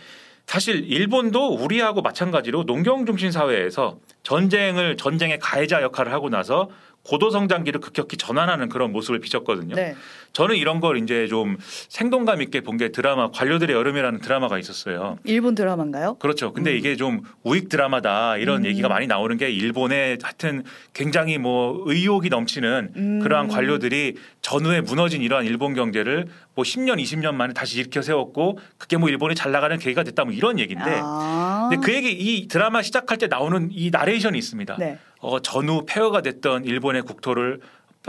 사실 0.48 0.90
일본도 0.90 1.56
우리하고 1.56 2.00
마찬가지로 2.00 2.62
농경 2.62 3.04
중심 3.04 3.30
사회에서 3.30 3.98
전쟁을 4.22 4.96
전쟁의 4.96 5.40
가해자 5.40 5.82
역할을 5.82 6.10
하고 6.10 6.30
나서 6.30 6.70
고도 7.08 7.30
성장기를 7.30 7.80
급격히 7.80 8.18
전환하는 8.18 8.68
그런 8.68 8.92
모습을 8.92 9.18
비쳤거든요. 9.20 9.74
네. 9.74 9.96
저는 10.34 10.56
이런 10.56 10.78
걸 10.80 10.98
이제 10.98 11.26
좀 11.26 11.56
생동감 11.88 12.42
있게 12.42 12.60
본 12.60 12.78
게 12.78 12.90
드라마 12.90 13.30
관료들의 13.32 13.74
여름이라는 13.74 14.20
드라마가 14.20 14.56
있었어요. 14.56 15.18
일본 15.24 15.56
드라마인가요? 15.56 16.14
그렇죠. 16.20 16.52
근데 16.52 16.76
이게 16.76 16.94
좀 16.94 17.22
우익 17.42 17.68
드라마다 17.68 18.36
이런 18.36 18.58
음. 18.58 18.66
얘기가 18.66 18.88
많이 18.88 19.08
나오는 19.08 19.36
게 19.36 19.50
일본의 19.50 20.18
하여튼 20.22 20.62
굉장히 20.92 21.38
뭐 21.38 21.82
의욕이 21.86 22.28
넘치는 22.28 22.92
음. 22.94 23.18
그러한 23.20 23.48
관료들이 23.48 24.14
전후에 24.42 24.82
무너진 24.82 25.22
이러한 25.22 25.44
일본 25.46 25.74
경제를 25.74 26.26
뭐 26.54 26.62
10년, 26.62 27.02
20년 27.02 27.34
만에 27.34 27.52
다시 27.52 27.80
일으켜 27.80 28.00
세웠고 28.00 28.58
그게 28.76 28.96
뭐 28.96 29.08
일본이 29.08 29.34
잘 29.34 29.50
나가는 29.50 29.76
계기가 29.78 30.04
됐다 30.04 30.24
뭐 30.24 30.32
이런 30.32 30.60
얘기인데 30.60 31.00
아. 31.02 31.68
근데 31.70 31.84
그 31.84 31.92
얘기 31.96 32.12
이 32.12 32.46
드라마 32.46 32.82
시작할 32.82 33.18
때 33.18 33.26
나오는 33.26 33.70
이 33.72 33.90
나레이션이 33.90 34.38
있습니다. 34.38 34.76
네. 34.78 34.98
어, 35.20 35.40
전후 35.40 35.84
폐허가 35.86 36.22
됐던 36.22 36.64
일본의 36.64 37.02
국토를 37.02 37.60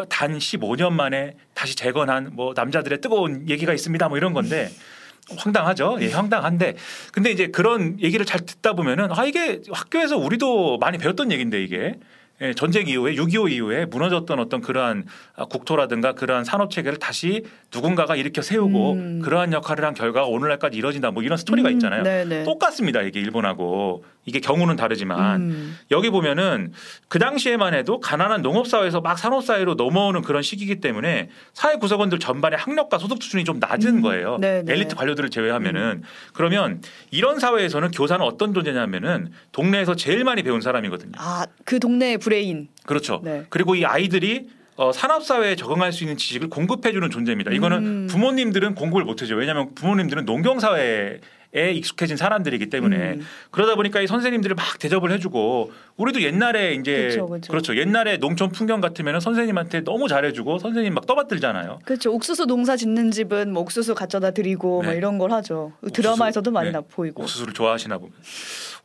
단 0.10 0.38
15년 0.38 0.94
만에 0.94 1.36
다시 1.54 1.76
재건한 1.76 2.30
뭐 2.34 2.54
남자들의 2.56 3.02
뜨거운 3.02 3.50
얘기가 3.50 3.74
있습니다. 3.74 4.08
뭐 4.08 4.18
이런 4.18 4.34
건데 4.34 4.70
황당하죠. 5.38 5.98
예, 6.02 6.12
황당한데 6.12 6.76
근데 7.12 7.32
이제 7.32 7.48
그런 7.48 8.00
얘기를 8.00 8.26
잘 8.26 8.42
듣다 8.42 8.74
보면은 8.74 9.10
아 9.12 9.26
이게 9.26 9.62
학교에서 9.72 10.18
우리도 10.18 10.78
많이 10.78 10.98
배웠던 10.98 11.32
얘기인데 11.32 11.62
이게 11.64 11.96
예, 12.42 12.54
전쟁 12.54 12.88
이후에 12.88 13.16
6.25 13.16 13.52
이후에 13.52 13.86
무너졌던 13.86 14.40
어떤 14.40 14.62
그러한 14.62 15.06
아, 15.36 15.46
국토라든가 15.46 16.14
그러한 16.14 16.46
산업 16.46 16.72
체계를 16.72 16.98
다시 16.98 17.44
누군가가 17.74 18.16
일으켜 18.16 18.42
세우고 18.42 18.94
음. 18.94 19.22
그러한 19.22 19.52
역할을 19.52 19.84
한 19.84 19.94
결과가 19.94 20.26
오늘날까지 20.28 20.78
이뤄진다 20.78 21.12
뭐 21.12 21.22
이런 21.22 21.38
스토리가 21.38 21.68
음, 21.70 21.74
있잖아요. 21.74 22.04
네네. 22.04 22.46
똑같습니다. 22.46 23.02
이게 23.02 23.20
일본하고 23.20 24.06
이게 24.30 24.40
경우는 24.40 24.76
다르지만 24.76 25.42
음. 25.42 25.78
여기 25.92 26.10
보면은 26.10 26.72
그 27.08 27.18
당시에만 27.20 27.74
해도 27.74 28.00
가난한 28.00 28.42
농업 28.44 28.68
사회에서 28.68 29.02
막 29.02 29.18
산업 29.18 29.44
사회로 29.44 29.74
넘어오는 29.74 30.22
그런 30.22 30.44
시기이기 30.44 30.80
때문에 30.80 31.30
사회 31.54 31.76
구성원들 31.76 32.20
전반의 32.20 32.60
학력과 32.60 33.00
소득 33.00 33.22
수준이 33.22 33.44
좀 33.44 33.60
낮은 33.60 33.98
음. 33.98 34.02
거예요. 34.02 34.38
네, 34.40 34.62
네. 34.64 34.74
엘리트 34.74 34.96
관료들을 34.96 35.30
제외하면은 35.32 36.04
그러면 36.34 36.82
이런 37.12 37.40
사회에서는 37.40 37.92
교사는 37.92 38.24
어떤 38.24 38.54
존재냐면은 38.54 39.32
동네에서 39.52 39.96
제일 39.96 40.24
많이 40.24 40.44
배운 40.44 40.62
사람이거든요. 40.62 41.14
아, 41.18 41.48
그 41.66 41.80
동네의 41.80 42.20
브레인. 42.20 42.70
그렇죠. 42.86 43.22
네. 43.24 43.46
그리고 43.50 43.76
이 43.76 43.84
아이들이 43.84 44.48
어, 44.76 44.94
산업 44.94 45.26
사회에 45.26 45.58
적응할 45.58 45.92
수 45.92 46.06
있는 46.06 46.16
지식을 46.16 46.50
공급해주는 46.50 47.10
존재입니다. 47.10 47.52
이거는 47.52 47.78
음. 47.86 48.08
부모님들은 48.10 48.76
공급을 48.76 49.04
못 49.04 49.12
해주죠. 49.12 49.36
왜냐하면 49.36 49.76
부모님들은 49.76 50.24
농경 50.24 50.62
사회에 50.62 51.20
익숙해진 51.54 52.16
사람들이기 52.16 52.70
때문에 52.70 53.14
음. 53.14 53.26
그러다 53.50 53.76
보니까 53.76 54.02
이 54.02 54.08
선생님들이 54.08 54.54
막 54.54 54.78
대접을 54.78 55.12
해주고 55.12 55.72
우리도 55.98 56.22
옛날에 56.22 56.74
이제 56.76 57.08
그쵸, 57.08 57.28
그쵸. 57.28 57.52
그렇죠 57.52 57.76
옛날에 57.76 58.18
농촌 58.18 58.52
풍경 58.52 58.82
같으면 58.82 59.20
선생님한테 59.20 59.84
너무 59.84 60.08
잘해주고 60.08 60.60
선생님 60.60 60.94
막 60.94 61.08
떠받들잖아요. 61.08 61.80
그렇죠. 61.86 62.14
옥수수 62.14 62.46
농사 62.46 62.76
짓는 62.76 63.10
집은 63.12 63.52
뭐 63.52 63.64
옥수수 63.64 63.96
갖져다 63.96 64.32
드리고 64.32 64.84
뭐 64.84 64.92
네. 64.92 64.98
이런 64.98 65.18
걸 65.18 65.32
하죠. 65.32 65.74
드라마에서도 65.92 66.52
많이 66.52 66.68
네. 66.68 66.74
나 66.74 66.82
보이고. 66.82 67.24
옥수수를 67.24 67.54
좋아하시나 67.54 67.98
보면 67.98 68.14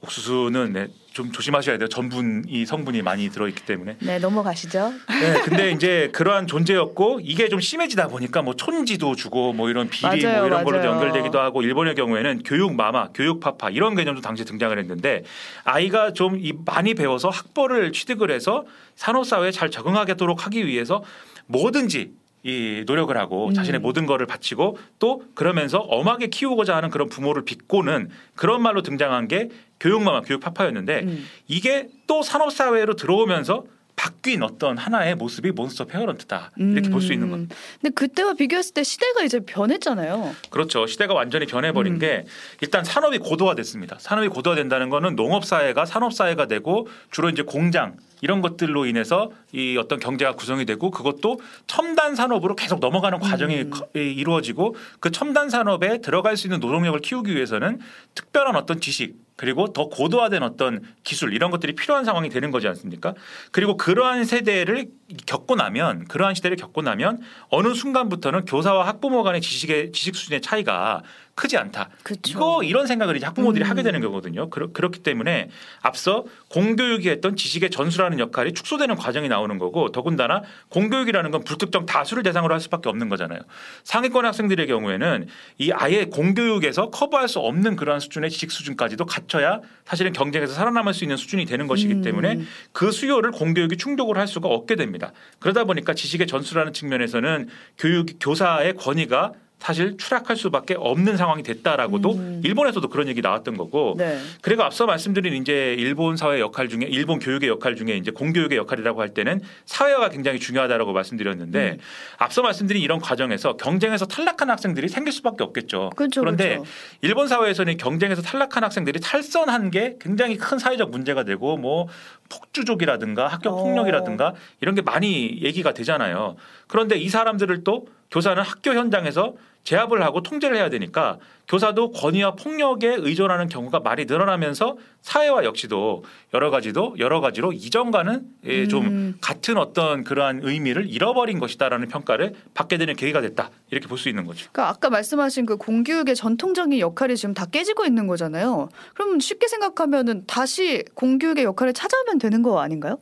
옥수수는 0.05 0.73
네, 0.73 0.89
좀 1.13 1.33
조심하셔야 1.33 1.79
돼요. 1.79 1.89
전분이 1.89 2.67
성분이 2.67 3.03
많이 3.03 3.29
들어있기 3.31 3.65
때문에. 3.65 3.97
네, 4.01 4.19
넘어가시죠. 4.19 4.93
네, 5.09 5.41
근데 5.45 5.71
이제 5.71 6.11
그러한 6.13 6.47
존재였고 6.47 7.21
이게 7.23 7.49
좀 7.49 7.61
심해지다 7.61 8.09
보니까 8.09 8.43
뭐 8.43 8.55
촌지도 8.55 9.15
주고 9.15 9.53
뭐 9.53 9.71
이런 9.71 9.89
비리 9.89 10.25
맞아요, 10.25 10.39
뭐 10.39 10.47
이런 10.47 10.65
걸로 10.65 10.79
맞아요. 10.79 10.91
연결되기도 10.93 11.39
하고 11.39 11.63
일본의 11.63 11.95
경우에는 11.95 12.43
교육 12.45 12.75
마마, 12.75 13.09
교육 13.15 13.41
파파 13.41 13.71
이런 13.71 13.95
개념도 13.95 14.21
당시에 14.21 14.45
등장을 14.45 14.77
했는데 14.79 15.25
아이가 15.65 16.13
좀이 16.13 16.53
많이 16.65 16.95
배워서 16.95 17.29
학벌을 17.29 17.93
취득을 17.93 18.31
해서 18.31 18.65
산업 18.97 19.25
사회에 19.27 19.51
잘 19.51 19.71
적응하도록 19.71 20.47
하기 20.47 20.67
위해서 20.67 21.03
뭐든지 21.47 22.13
이 22.45 22.85
노력을 22.87 23.17
하고 23.17 23.49
음. 23.49 23.55
자신의 23.55 23.81
모든 23.81 24.05
거를 24.05 24.27
바치고 24.27 24.79
또 24.99 25.25
그러면서 25.35 25.79
엄하게 25.79 26.27
키우고자 26.27 26.77
하는 26.77 26.91
그런 26.91 27.09
부모를 27.09 27.45
빚고는 27.45 28.11
그런 28.37 28.63
말로 28.63 28.83
등장한 28.83 29.29
게 29.29 29.49
교육마마, 29.81 30.21
교육 30.21 30.41
파파였는데 30.41 31.01
음. 31.05 31.27
이게 31.49 31.89
또 32.07 32.23
산업 32.23 32.53
사회로 32.53 32.97
들어오면서 32.97 33.65
바뀐 33.97 34.43
어떤 34.43 34.77
하나의 34.77 35.15
모습이 35.15 35.53
몬스터 35.53 35.85
페어런트다 35.87 36.51
이렇게 36.59 36.91
볼수 36.91 37.13
있는 37.13 37.31
것. 37.31 37.37
음. 37.37 37.49
근데 37.81 37.95
그때와 37.95 38.35
비교했을 38.35 38.75
때 38.75 38.83
시대가 38.83 39.23
이제 39.23 39.41
변했잖아요. 39.41 40.35
그렇죠. 40.51 40.87
시대가 40.87 41.15
완전히 41.15 41.47
변해버린 41.47 41.95
음. 41.95 41.99
게 41.99 42.27
일단 42.61 42.85
산업이 42.85 43.19
고도화됐습니다. 43.19 43.97
산업이 44.01 44.29
고도화된다는 44.29 44.91
거는 44.91 45.17
농업 45.17 45.45
사회가 45.45 45.87
산업 45.87 46.13
사회가 46.13 46.47
되고 46.47 46.89
주로 47.11 47.31
이제 47.31 47.43
공장 47.43 47.97
이런 48.25 48.41
것들로 48.41 48.87
인해서 48.87 49.31
이 49.53 49.77
어떤 49.77 50.01
경제가 50.01 50.33
구성이 50.33 50.65
되고 50.65 50.91
그것도 50.91 51.41
첨단 51.67 52.15
산업으로 52.15 52.57
계속 52.57 52.81
넘어가는 52.81 53.19
과정이 53.19 53.65
음. 53.65 53.71
이루어지고 53.93 54.77
그 54.99 55.11
첨단 55.11 55.51
산업에 55.51 56.01
들어갈 56.01 56.39
수 56.39 56.47
있는 56.47 56.59
노동력을 56.59 56.99
키우기 57.01 57.35
위해서는 57.35 57.81
특별한 58.15 58.57
어떤 58.57 58.81
지식 58.81 59.23
그리고 59.37 59.75
더 59.75 59.89
고도화된 59.89 60.43
어떤 60.43 60.81
기술 61.03 61.35
이런 61.35 61.51
것들이 61.51 61.75
필요한 61.75 62.07
상황이 62.07 62.31
되는 62.31 62.51
거지 62.51 62.67
않습니까? 62.69 63.15
그리고 63.51 63.77
그러한 63.77 64.25
세대를 64.25 64.87
겪고 65.27 65.57
나면 65.57 66.07
그러한 66.07 66.35
시대를 66.35 66.57
겪고 66.57 66.81
나면 66.81 67.21
어느 67.51 67.75
순간부터는 67.75 68.47
교사와 68.47 68.87
학부모 68.87 69.23
간의 69.23 69.43
지식의 69.43 69.93
지식 69.93 70.17
수준의 70.17 70.41
차이가 70.41 71.03
크지 71.35 71.57
않다. 71.57 71.91
그쵸. 72.03 72.21
이거 72.31 72.63
이런 72.63 72.87
생각을 72.87 73.17
이제 73.17 73.27
학부모들이 73.27 73.65
음. 73.65 73.71
하게 73.71 73.83
되는 73.83 74.01
거거든요. 74.01 74.51
그렇, 74.51 74.73
그렇기 74.73 75.01
때문에 75.01 75.49
앞서 75.83 76.25
공교육이 76.51 77.09
했던 77.09 77.37
지식의 77.37 77.71
전수라는 77.71 78.19
역할이 78.21 78.53
축소되는 78.55 78.95
과정이 78.97 79.29
나오는 79.29 79.59
거고 79.59 79.91
더군다나 79.91 80.43
공교육이라는 80.69 81.31
건 81.31 81.45
불특정 81.45 81.87
다수를 81.87 82.23
대상으로 82.23 82.55
할 82.55 82.61
수밖에 82.61 82.89
없는 82.89 83.09
거잖아요. 83.09 83.41
상위권 83.83 84.25
학생들의 84.25 84.67
경우에는 84.67 85.27
이 85.59 85.73
아예 85.73 86.05
공교육에서 86.05 86.91
커버할 86.91 87.29
수 87.29 87.41
없는 87.41 87.77
그러한 87.77 88.01
수준의 88.01 88.31
지식 88.31 88.53
수준까지도 88.53 89.05
갖춰야 89.07 89.61
사실은 89.85 90.13
경쟁에서 90.13 90.55
살아남을 90.55 90.95
수 90.95 91.05
있는 91.05 91.17
수준이 91.17 91.47
되는 91.47 91.67
것이기 91.67 91.95
음. 91.95 92.03
때문에 92.03 92.43
그 92.73 92.93
수요를 92.93 93.33
공교육이 93.33 93.77
충족을 93.77 94.19
할 94.19 94.29
수가 94.29 94.49
없게 94.49 94.77
됩니다. 94.77 95.13
그러다 95.41 95.65
보니까 95.65 95.95
지식의 95.95 96.27
전수라는 96.27 96.73
측면에서는 96.73 97.49
교육 97.79 98.07
교사의 98.21 98.75
권위가 98.75 99.33
사실 99.65 99.97
추락할 99.97 100.37
수밖에 100.37 100.75
없는 100.77 101.17
상황이 101.17 101.43
됐다라고도 101.43 102.13
음. 102.13 102.43
일본에서도 102.45 102.87
그런 102.89 103.09
얘기 103.09 103.23
나왔던 103.23 103.57
거고 103.57 103.95
네. 103.97 104.19
그리고 104.43 104.63
앞서 104.63 104.85
말씀드린 104.85 105.33
이제 105.41 105.75
일본 105.79 106.19
사회 106.19 106.39
역할 106.39 106.69
중에 106.69 106.85
일본 106.87 107.19
교육의 107.19 107.49
역할 107.49 107.75
중에 107.75 107.97
이제 107.97 108.11
공교육의 108.11 108.59
역할이라고 108.59 109.01
할 109.01 109.15
때는 109.15 109.41
사회화가 109.65 110.11
굉장히 110.11 110.39
중요하다라고 110.39 110.93
말씀드렸는데 110.93 111.71
음. 111.71 111.79
앞서 112.19 112.43
말씀드린 112.43 112.83
이런 112.83 113.01
과정에서 113.01 113.57
경쟁에서 113.57 114.05
탈락한 114.05 114.51
학생들이 114.51 114.89
생길 114.89 115.15
수밖에 115.15 115.43
없겠죠. 115.43 115.91
그렇죠. 115.97 116.21
그런데 116.21 116.49
그렇죠. 116.57 116.71
일본 117.01 117.29
사회에서는 117.29 117.79
경쟁에서 117.79 118.21
탈락한 118.21 118.65
학생들이 118.65 119.01
탈선한 119.01 119.71
게 119.71 119.97
굉장히 119.99 120.37
큰 120.37 120.59
사회적 120.59 120.91
문제가 120.91 121.25
되고 121.25 121.57
뭐 121.57 121.89
폭주족이라든가 122.29 123.29
학교 123.29 123.49
어. 123.49 123.63
폭력이라든가 123.63 124.35
이런 124.61 124.75
게 124.75 124.83
많이 124.83 125.41
얘기가 125.41 125.73
되잖아요. 125.73 126.37
그런데 126.67 126.97
이 126.99 127.09
사람들을 127.09 127.65
또 127.65 127.87
교사는 128.11 128.43
학교 128.43 128.75
현장에서 128.75 129.35
제압을 129.65 130.03
하고 130.03 130.23
통제를 130.23 130.57
해야 130.57 130.69
되니까 130.71 131.19
교사도 131.47 131.91
권위와 131.91 132.37
폭력에 132.37 132.97
의존하는 132.99 133.49
경우가 133.49 133.81
많이 133.81 134.07
늘어나면서 134.07 134.79
사회와 135.03 135.45
역시도 135.45 136.05
여러 136.33 136.51
가지도 136.51 136.95
여러 136.99 137.21
가지로 137.21 137.53
이전과는 137.53 138.23
예, 138.47 138.67
좀 138.67 138.87
음. 138.87 139.15
같은 139.21 139.59
어떤 139.59 140.05
그러한 140.05 140.41
의미를 140.43 140.89
잃어버린 140.89 141.39
것이다라는 141.39 141.89
평가를 141.89 142.35
받게 142.55 142.79
되는 142.79 142.97
계기가 142.97 143.21
됐다 143.21 143.51
이렇게 143.71 143.87
볼 143.89 143.99
수 143.99 144.09
있는 144.09 144.25
거죠. 144.27 144.49
그러니까 144.53 144.71
아까 144.71 144.91
말씀하신 144.91 145.47
그 145.47 145.57
공교육의 145.57 146.17
전통적인 146.17 146.79
역할이 146.81 147.17
지금 147.17 147.33
다 147.35 147.47
깨지고 147.47 147.85
있는 147.85 148.07
거잖아요. 148.07 148.69
그럼 148.95 149.21
쉽게 149.21 149.47
생각하면은 149.47 150.25
다시 150.27 150.83
공교육의 150.95 151.45
역할을 151.45 151.73
찾아오면 151.75 152.19
되는 152.19 152.43
거 152.43 152.61
아닌가요? 152.61 152.99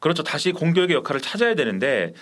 그렇죠. 0.00 0.22
다시 0.22 0.52
공교육의 0.52 0.96
역할을 0.96 1.20
찾아야 1.20 1.54
되는데 1.54 2.12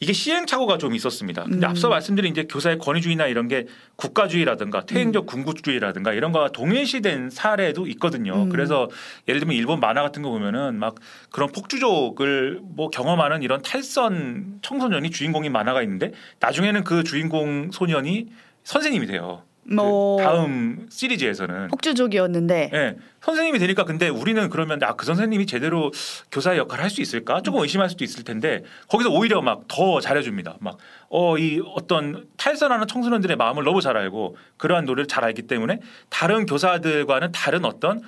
이게 0.00 0.12
시행착오가 0.12 0.78
좀 0.78 0.94
있었습니다. 0.94 1.44
근데 1.44 1.66
음. 1.66 1.70
앞서 1.70 1.88
말씀드린 1.88 2.32
이제 2.32 2.44
교사의 2.44 2.78
권위주의나 2.78 3.28
이런 3.30 3.48
게 3.48 3.66
국가주의라든가 3.96 4.84
퇴행적 4.84 5.26
군국주의라든가 5.26 6.12
이런 6.12 6.32
거와 6.32 6.48
동일시된 6.48 7.30
사례도 7.30 7.86
있거든요. 7.88 8.44
음. 8.44 8.48
그래서 8.48 8.88
예를 9.28 9.40
들면 9.40 9.56
일본 9.56 9.80
만화 9.80 10.02
같은 10.02 10.22
거 10.22 10.30
보면은 10.30 10.74
막 10.76 10.96
그런 11.30 11.50
폭주족을 11.50 12.60
뭐 12.62 12.90
경험하는 12.90 13.42
이런 13.42 13.62
탈선 13.62 14.58
청소년이 14.62 15.10
주인공인 15.10 15.52
만화가 15.52 15.82
있는데 15.82 16.12
나중에는 16.40 16.84
그 16.84 17.04
주인공 17.04 17.70
소년이 17.70 18.28
선생님이 18.64 19.06
돼요. 19.06 19.42
그뭐 19.68 20.22
다음 20.22 20.86
시리즈에서는 20.90 21.68
폭주족이었는데 21.68 22.70
예. 22.72 22.96
선생님이 23.20 23.58
되니까 23.58 23.84
근데 23.84 24.08
우리는 24.08 24.48
그러면 24.48 24.82
아 24.82 24.94
그 24.94 25.04
선생님이 25.06 25.46
제대로 25.46 25.92
교사의 26.32 26.58
역할을 26.58 26.82
할 26.84 26.90
수 26.90 27.00
있을까? 27.00 27.40
조금 27.42 27.60
의심할 27.60 27.88
수도 27.90 28.02
있을 28.04 28.24
텐데 28.24 28.64
거기서 28.88 29.10
오히려 29.10 29.40
막 29.42 29.62
더 29.68 30.00
잘해줍니다. 30.00 30.56
막 30.60 30.78
어 31.10 31.36
이 31.38 31.60
어떤 31.74 32.26
탈선하는 32.36 32.86
청소년들의 32.86 33.36
마음을 33.36 33.64
너무 33.64 33.80
잘 33.80 33.96
알고 33.96 34.36
그러한 34.56 34.84
노래를 34.86 35.06
잘 35.06 35.24
알기 35.24 35.42
때문에 35.42 35.80
다른 36.08 36.46
교사들과는 36.46 37.32
다른 37.32 37.64
어떤 37.64 38.00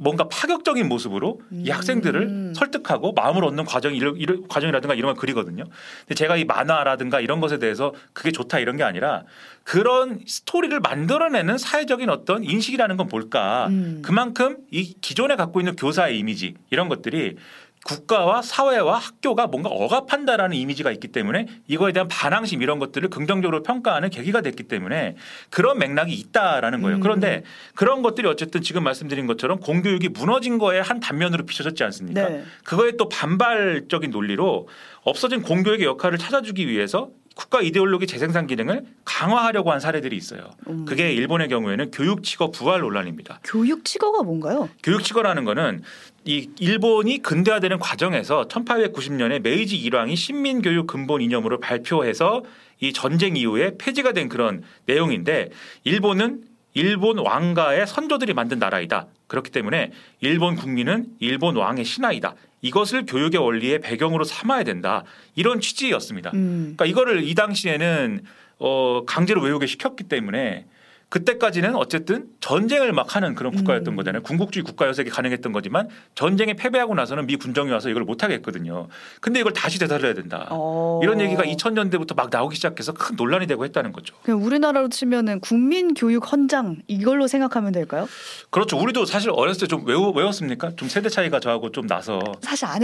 뭔가 0.00 0.28
파격적인 0.28 0.88
모습으로 0.88 1.42
이 1.52 1.68
음. 1.68 1.70
학생들을 1.70 2.54
설득하고 2.56 3.12
마음을 3.12 3.44
얻는 3.44 3.66
과정 3.66 3.94
이런, 3.94 4.16
이런 4.16 4.48
과정이라든가 4.48 4.94
이런 4.94 5.12
걸 5.12 5.20
그리거든요. 5.20 5.64
근데 6.00 6.14
제가 6.14 6.38
이 6.38 6.44
만화라든가 6.46 7.20
이런 7.20 7.40
것에 7.40 7.58
대해서 7.58 7.92
그게 8.14 8.32
좋다 8.32 8.60
이런 8.60 8.78
게 8.78 8.82
아니라 8.82 9.24
그런 9.62 10.20
스토리를 10.26 10.80
만들어내는 10.80 11.58
사회적인 11.58 12.08
어떤 12.08 12.42
인식이라는 12.44 12.96
건 12.96 13.08
뭘까? 13.08 13.66
음. 13.68 14.00
그만큼 14.02 14.56
이 14.70 14.94
기존에 15.02 15.36
갖고 15.36 15.60
있는 15.60 15.76
교사의 15.76 16.18
이미지 16.18 16.54
이런 16.70 16.88
것들이 16.88 17.36
국가와 17.84 18.42
사회와 18.42 18.98
학교가 18.98 19.46
뭔가 19.46 19.70
억압한다라는 19.70 20.54
이미지가 20.56 20.90
있기 20.92 21.08
때문에 21.08 21.46
이거에 21.66 21.92
대한 21.92 22.08
반항심 22.08 22.62
이런 22.62 22.78
것들을 22.78 23.08
긍정적으로 23.08 23.62
평가하는 23.62 24.10
계기가 24.10 24.42
됐기 24.42 24.64
때문에 24.64 25.16
그런 25.48 25.78
맥락이 25.78 26.12
있다라는 26.12 26.82
거예요. 26.82 26.98
음. 26.98 27.00
그런데 27.00 27.42
그런 27.74 28.02
것들이 28.02 28.28
어쨌든 28.28 28.60
지금 28.60 28.84
말씀드린 28.84 29.26
것처럼 29.26 29.60
공교육이 29.60 30.10
무너진 30.10 30.58
거에 30.58 30.80
한 30.80 31.00
단면으로 31.00 31.46
비춰졌지 31.46 31.82
않습니까? 31.84 32.28
네. 32.28 32.44
그거에 32.64 32.92
또 32.98 33.08
반발적인 33.08 34.10
논리로 34.10 34.68
없어진 35.02 35.40
공교육의 35.40 35.86
역할을 35.86 36.18
찾아주기 36.18 36.68
위해서 36.68 37.10
국가 37.34 37.62
이데올로기 37.62 38.06
재생산 38.06 38.46
기능을 38.46 38.84
강화하려고 39.04 39.72
한 39.72 39.80
사례들이 39.80 40.14
있어요. 40.14 40.50
음. 40.68 40.84
그게 40.84 41.12
일본의 41.12 41.48
경우에는 41.48 41.90
교육 41.90 42.22
직업 42.22 42.52
부활 42.52 42.80
논란입니다. 42.80 43.40
교육 43.44 43.84
치거가 43.84 44.22
뭔가요? 44.22 44.68
교육 44.82 45.02
직어라는 45.02 45.44
거는 45.44 45.82
이 46.24 46.50
일본이 46.58 47.22
근대화되는 47.22 47.78
과정에서 47.78 48.46
1890년에 48.48 49.40
메이지 49.40 49.76
일왕이 49.76 50.16
신민 50.16 50.60
교육 50.60 50.86
근본 50.86 51.22
이념으로 51.22 51.60
발표해서 51.60 52.44
이 52.80 52.92
전쟁 52.92 53.36
이후에 53.36 53.72
폐지가 53.78 54.12
된 54.12 54.28
그런 54.28 54.62
내용인데 54.86 55.50
일본은 55.84 56.44
일본 56.74 57.18
왕가의 57.18 57.86
선조들이 57.86 58.34
만든 58.34 58.58
나라이다. 58.58 59.06
그렇기 59.26 59.50
때문에 59.50 59.92
일본 60.20 60.56
국민은 60.56 61.06
일본 61.20 61.56
왕의 61.56 61.84
신하이다. 61.84 62.34
이것을 62.62 63.06
교육의 63.06 63.40
원리의 63.40 63.80
배경으로 63.80 64.24
삼아야 64.24 64.64
된다. 64.64 65.04
이런 65.34 65.60
취지였습니다. 65.60 66.30
음. 66.34 66.74
그러니까 66.76 66.84
이거를 66.84 67.24
이 67.24 67.34
당시에는 67.34 68.22
어 68.58 69.04
강제로 69.06 69.40
외우게 69.40 69.66
시켰기 69.66 70.04
때문에 70.04 70.66
그때까지는 71.10 71.74
어쨌든 71.74 72.26
전쟁을 72.40 72.92
막 72.92 73.16
하는 73.16 73.34
그런 73.34 73.52
국가였던 73.54 73.94
음. 73.94 73.96
거잖아요. 73.96 74.22
군국주의 74.22 74.62
국가여서 74.62 75.02
이게 75.02 75.10
가능했던 75.10 75.52
거지만 75.52 75.88
전쟁에 76.14 76.54
패배하고 76.54 76.94
나서는 76.94 77.26
미 77.26 77.36
군정이 77.36 77.70
와서 77.72 77.90
이걸 77.90 78.04
못 78.04 78.22
하겠거든요. 78.22 78.86
근데 79.20 79.40
이걸 79.40 79.52
다시 79.52 79.78
되살려야 79.80 80.14
된다. 80.14 80.46
어. 80.50 81.00
이런 81.02 81.20
얘기가 81.20 81.42
2000년대부터 81.42 82.14
막 82.16 82.28
나오기 82.30 82.54
시작해서 82.56 82.92
큰 82.92 83.16
논란이 83.16 83.48
되고 83.48 83.64
했다는 83.64 83.92
거죠. 83.92 84.14
그냥 84.22 84.42
우리나라로 84.44 84.88
치면은 84.88 85.40
국민 85.40 85.94
교육 85.94 86.30
헌장 86.32 86.76
이걸로 86.86 87.26
생각하면 87.26 87.72
될까요? 87.72 88.08
그렇죠. 88.50 88.78
우리도 88.78 89.04
사실 89.04 89.30
어렸을 89.30 89.66
때 89.66 89.70
좀 89.70 89.86
외우, 89.86 90.10
외웠습니까? 90.10 90.72
좀 90.74 90.88
세대 90.88 91.08
차이가 91.08 91.38
저하고 91.38 91.70
좀 91.70 91.86
나서. 91.86 92.20
사실 92.40 92.64
안. 92.66 92.80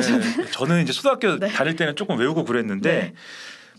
저는. 0.00 0.20
네, 0.20 0.50
저는 0.52 0.82
이제 0.82 0.92
초등학교 0.92 1.36
네. 1.40 1.48
다닐 1.48 1.76
때는 1.76 1.96
조금 1.96 2.18
외우고 2.18 2.44
그랬는데 2.44 2.90
네. 2.90 3.12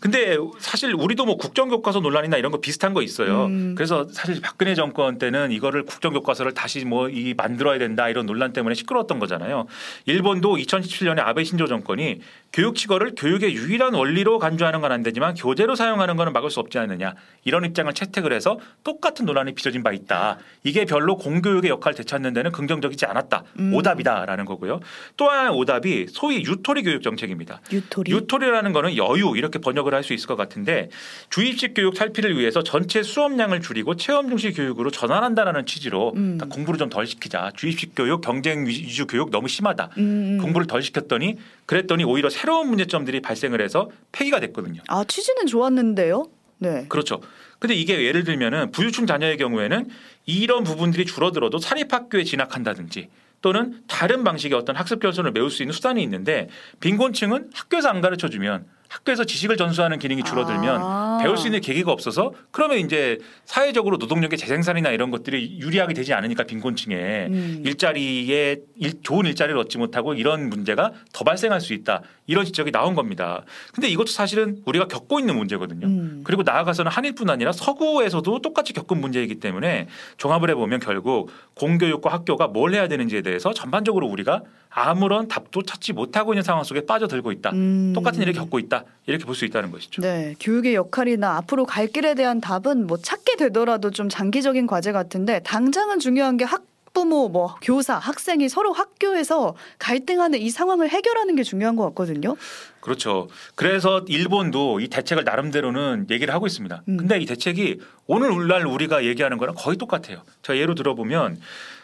근데 0.01 0.35
사실 0.59 0.93
우리도 0.93 1.25
뭐 1.25 1.37
국정교과서 1.37 1.99
논란이나 2.01 2.35
이런 2.37 2.51
거 2.51 2.59
비슷한 2.59 2.93
거 2.93 3.01
있어요. 3.01 3.45
음. 3.45 3.75
그래서 3.77 4.05
사실 4.11 4.41
박근혜 4.41 4.75
정권 4.75 5.17
때는 5.19 5.51
이거를 5.51 5.85
국정교과서를 5.85 6.53
다시 6.53 6.83
뭐 6.85 7.07
이 7.11 7.33
만들어야 7.35 7.77
된다 7.77 8.09
이런 8.09 8.25
논란 8.25 8.51
때문에 8.53 8.73
시끄러웠던 8.75 9.19
거잖아요. 9.19 9.67
일본도 10.05 10.55
2017년에 10.57 11.19
아베 11.19 11.43
신조 11.43 11.67
정권이 11.67 12.19
교육 12.53 12.75
치거를 12.75 13.13
교육의 13.15 13.53
유일한 13.53 13.93
원리로 13.93 14.39
간주하는 14.39 14.81
건 14.81 14.91
안 14.91 15.03
되지만 15.03 15.35
교재로 15.35 15.75
사용하는 15.75 16.17
거는 16.17 16.33
막을 16.33 16.49
수 16.49 16.59
없지 16.59 16.77
않느냐 16.79 17.13
이런 17.45 17.63
입장을 17.63 17.93
채택을 17.93 18.33
해서 18.33 18.59
똑같은 18.83 19.25
논란이 19.25 19.53
빚어진 19.55 19.83
바 19.83 19.91
있다. 19.93 20.37
이게 20.63 20.83
별로 20.85 21.15
공교육의 21.15 21.69
역할을 21.69 21.95
되찾는 21.95 22.33
데는 22.33 22.51
긍정적이지 22.51 23.05
않았다. 23.05 23.43
음. 23.59 23.73
오답이다라는 23.73 24.43
거고요. 24.45 24.79
또 25.15 25.29
하나의 25.29 25.49
오답이 25.51 26.07
소위 26.09 26.43
유토리 26.43 26.83
교육 26.83 27.03
정책입니다. 27.03 27.61
유토리. 27.71 28.11
유토리라는 28.11 28.73
거는 28.73 28.97
여유 28.97 29.33
이렇게 29.37 29.59
번역을 29.59 29.90
할 29.95 30.03
수 30.03 30.13
있을 30.13 30.27
것 30.27 30.35
같은데 30.35 30.89
주입식 31.29 31.73
교육 31.75 31.95
살피를 31.95 32.37
위해서 32.37 32.63
전체 32.63 33.03
수업량을 33.03 33.61
줄이고 33.61 33.95
체험 33.95 34.29
중심 34.29 34.53
교육으로 34.53 34.89
전환한다라는 34.91 35.65
취지로 35.65 36.13
음. 36.15 36.37
딱 36.37 36.49
공부를 36.49 36.77
좀 36.77 36.89
덜 36.89 37.07
시키자. 37.07 37.51
주입식 37.55 37.93
교육, 37.95 38.21
경쟁 38.21 38.65
위주 38.65 39.07
교육 39.07 39.29
너무 39.31 39.47
심하다. 39.47 39.89
음, 39.97 40.01
음. 40.01 40.37
공부를 40.41 40.67
덜 40.67 40.81
시켰더니 40.81 41.37
그랬더니 41.65 42.03
오히려 42.03 42.29
새로운 42.29 42.67
문제점들이 42.67 43.21
발생을 43.21 43.61
해서 43.61 43.89
폐기가 44.11 44.39
됐거든요. 44.39 44.81
아 44.87 45.03
취지는 45.07 45.45
좋았는데요. 45.45 46.27
네. 46.59 46.85
그렇죠. 46.89 47.21
근데 47.59 47.75
이게 47.75 48.03
예를 48.03 48.23
들면은 48.23 48.71
부유층 48.71 49.05
자녀의 49.05 49.37
경우에는 49.37 49.87
이런 50.25 50.63
부분들이 50.63 51.05
줄어들어도 51.05 51.59
사립학교에 51.59 52.23
진학한다든지 52.23 53.09
또는 53.41 53.81
다른 53.87 54.23
방식의 54.23 54.57
어떤 54.57 54.75
학습 54.75 54.99
결손을 54.99 55.31
메울 55.31 55.49
수 55.49 55.63
있는 55.63 55.73
수단이 55.73 56.01
있는데 56.03 56.49
빈곤층은 56.79 57.51
학교에서 57.53 57.89
안 57.89 58.01
가르쳐 58.01 58.29
주면 58.29 58.65
학교에서 58.91 59.23
지식을 59.23 59.55
전수하는 59.57 59.99
기능이 59.99 60.23
줄어들면 60.23 60.81
아. 60.83 61.10
배울 61.23 61.37
수 61.37 61.47
있는 61.47 61.61
계기가 61.61 61.91
없어서 61.91 62.33
그러면 62.51 62.77
이제 62.79 63.17
사회적으로 63.45 63.97
노동력의 63.97 64.37
재생산이나 64.37 64.89
이런 64.91 65.11
것들이 65.11 65.59
유리하게 65.59 65.93
되지 65.93 66.13
않으니까 66.13 66.43
빈곤층에 66.43 67.27
음. 67.29 67.61
일자리에 67.65 68.57
일- 68.77 69.01
좋은 69.03 69.25
일자리를 69.25 69.57
얻지 69.59 69.77
못하고 69.77 70.13
이런 70.13 70.49
문제가 70.49 70.91
더 71.13 71.23
발생할 71.23 71.61
수 71.61 71.73
있다 71.73 72.01
이런 72.27 72.45
지적이 72.45 72.71
나온 72.71 72.95
겁니다. 72.95 73.43
근데 73.73 73.87
이것도 73.89 74.07
사실은 74.07 74.61
우리가 74.65 74.87
겪고 74.87 75.19
있는 75.19 75.35
문제거든요. 75.35 75.87
음. 75.87 76.21
그리고 76.23 76.43
나아가서는 76.43 76.91
한일뿐 76.91 77.29
아니라 77.29 77.51
서구에서도 77.51 78.39
똑같이 78.41 78.73
겪은 78.73 78.99
문제이기 79.01 79.35
때문에 79.39 79.87
종합을 80.17 80.49
해보면 80.51 80.79
결국 80.79 81.29
공교육과 81.55 82.11
학교가 82.11 82.47
뭘 82.47 82.73
해야 82.73 82.87
되는지에 82.87 83.21
대해서 83.21 83.53
전반적으로 83.53 84.07
우리가 84.07 84.43
아무런 84.73 85.27
답도 85.27 85.63
찾지 85.63 85.91
못하고 85.91 86.31
있는 86.33 86.43
상황 86.43 86.63
속에 86.63 86.85
빠져들고 86.85 87.33
있다. 87.33 87.49
음. 87.51 87.91
똑같은 87.93 88.21
일을 88.21 88.31
겪고 88.33 88.57
있다. 88.59 88.85
이렇게 89.07 89.25
볼 89.25 89.35
수 89.35 89.43
있다는 89.45 89.71
것이죠. 89.71 90.01
네, 90.01 90.35
교육의 90.39 90.75
역할이 90.75 91.10
나 91.17 91.37
앞으로 91.37 91.65
갈 91.65 91.87
길에 91.87 92.15
대한 92.15 92.41
답은 92.41 92.87
뭐 92.87 92.97
찾게 92.97 93.35
되더라도 93.37 93.91
좀 93.91 94.09
장기적인 94.09 94.67
과제 94.67 94.91
같은데 94.91 95.39
당장은 95.43 95.99
중요한 95.99 96.37
게 96.37 96.45
학부모, 96.45 97.29
뭐 97.29 97.55
교사, 97.61 97.95
학생이 97.95 98.49
서로 98.49 98.73
학교에서 98.73 99.55
갈등하는 99.79 100.39
이 100.39 100.49
상황을 100.49 100.89
해결하는 100.89 101.35
게 101.35 101.43
중요한 101.43 101.75
것 101.75 101.83
같거든요. 101.89 102.35
그렇죠. 102.79 103.27
그래서 103.55 104.03
일본도 104.07 104.79
이 104.79 104.87
대책을 104.87 105.23
나름대로는 105.23 106.07
얘기를 106.09 106.33
하고 106.33 106.47
있습니다. 106.47 106.83
음. 106.87 106.97
근데 106.97 107.19
이 107.19 107.25
대책이 107.25 107.79
오늘날 108.07 108.65
우리가 108.65 109.05
얘기하는 109.05 109.37
거랑 109.37 109.55
거의 109.57 109.77
똑같아요. 109.77 110.23
제가 110.41 110.57
예로 110.57 110.75
들어보면 110.75 111.39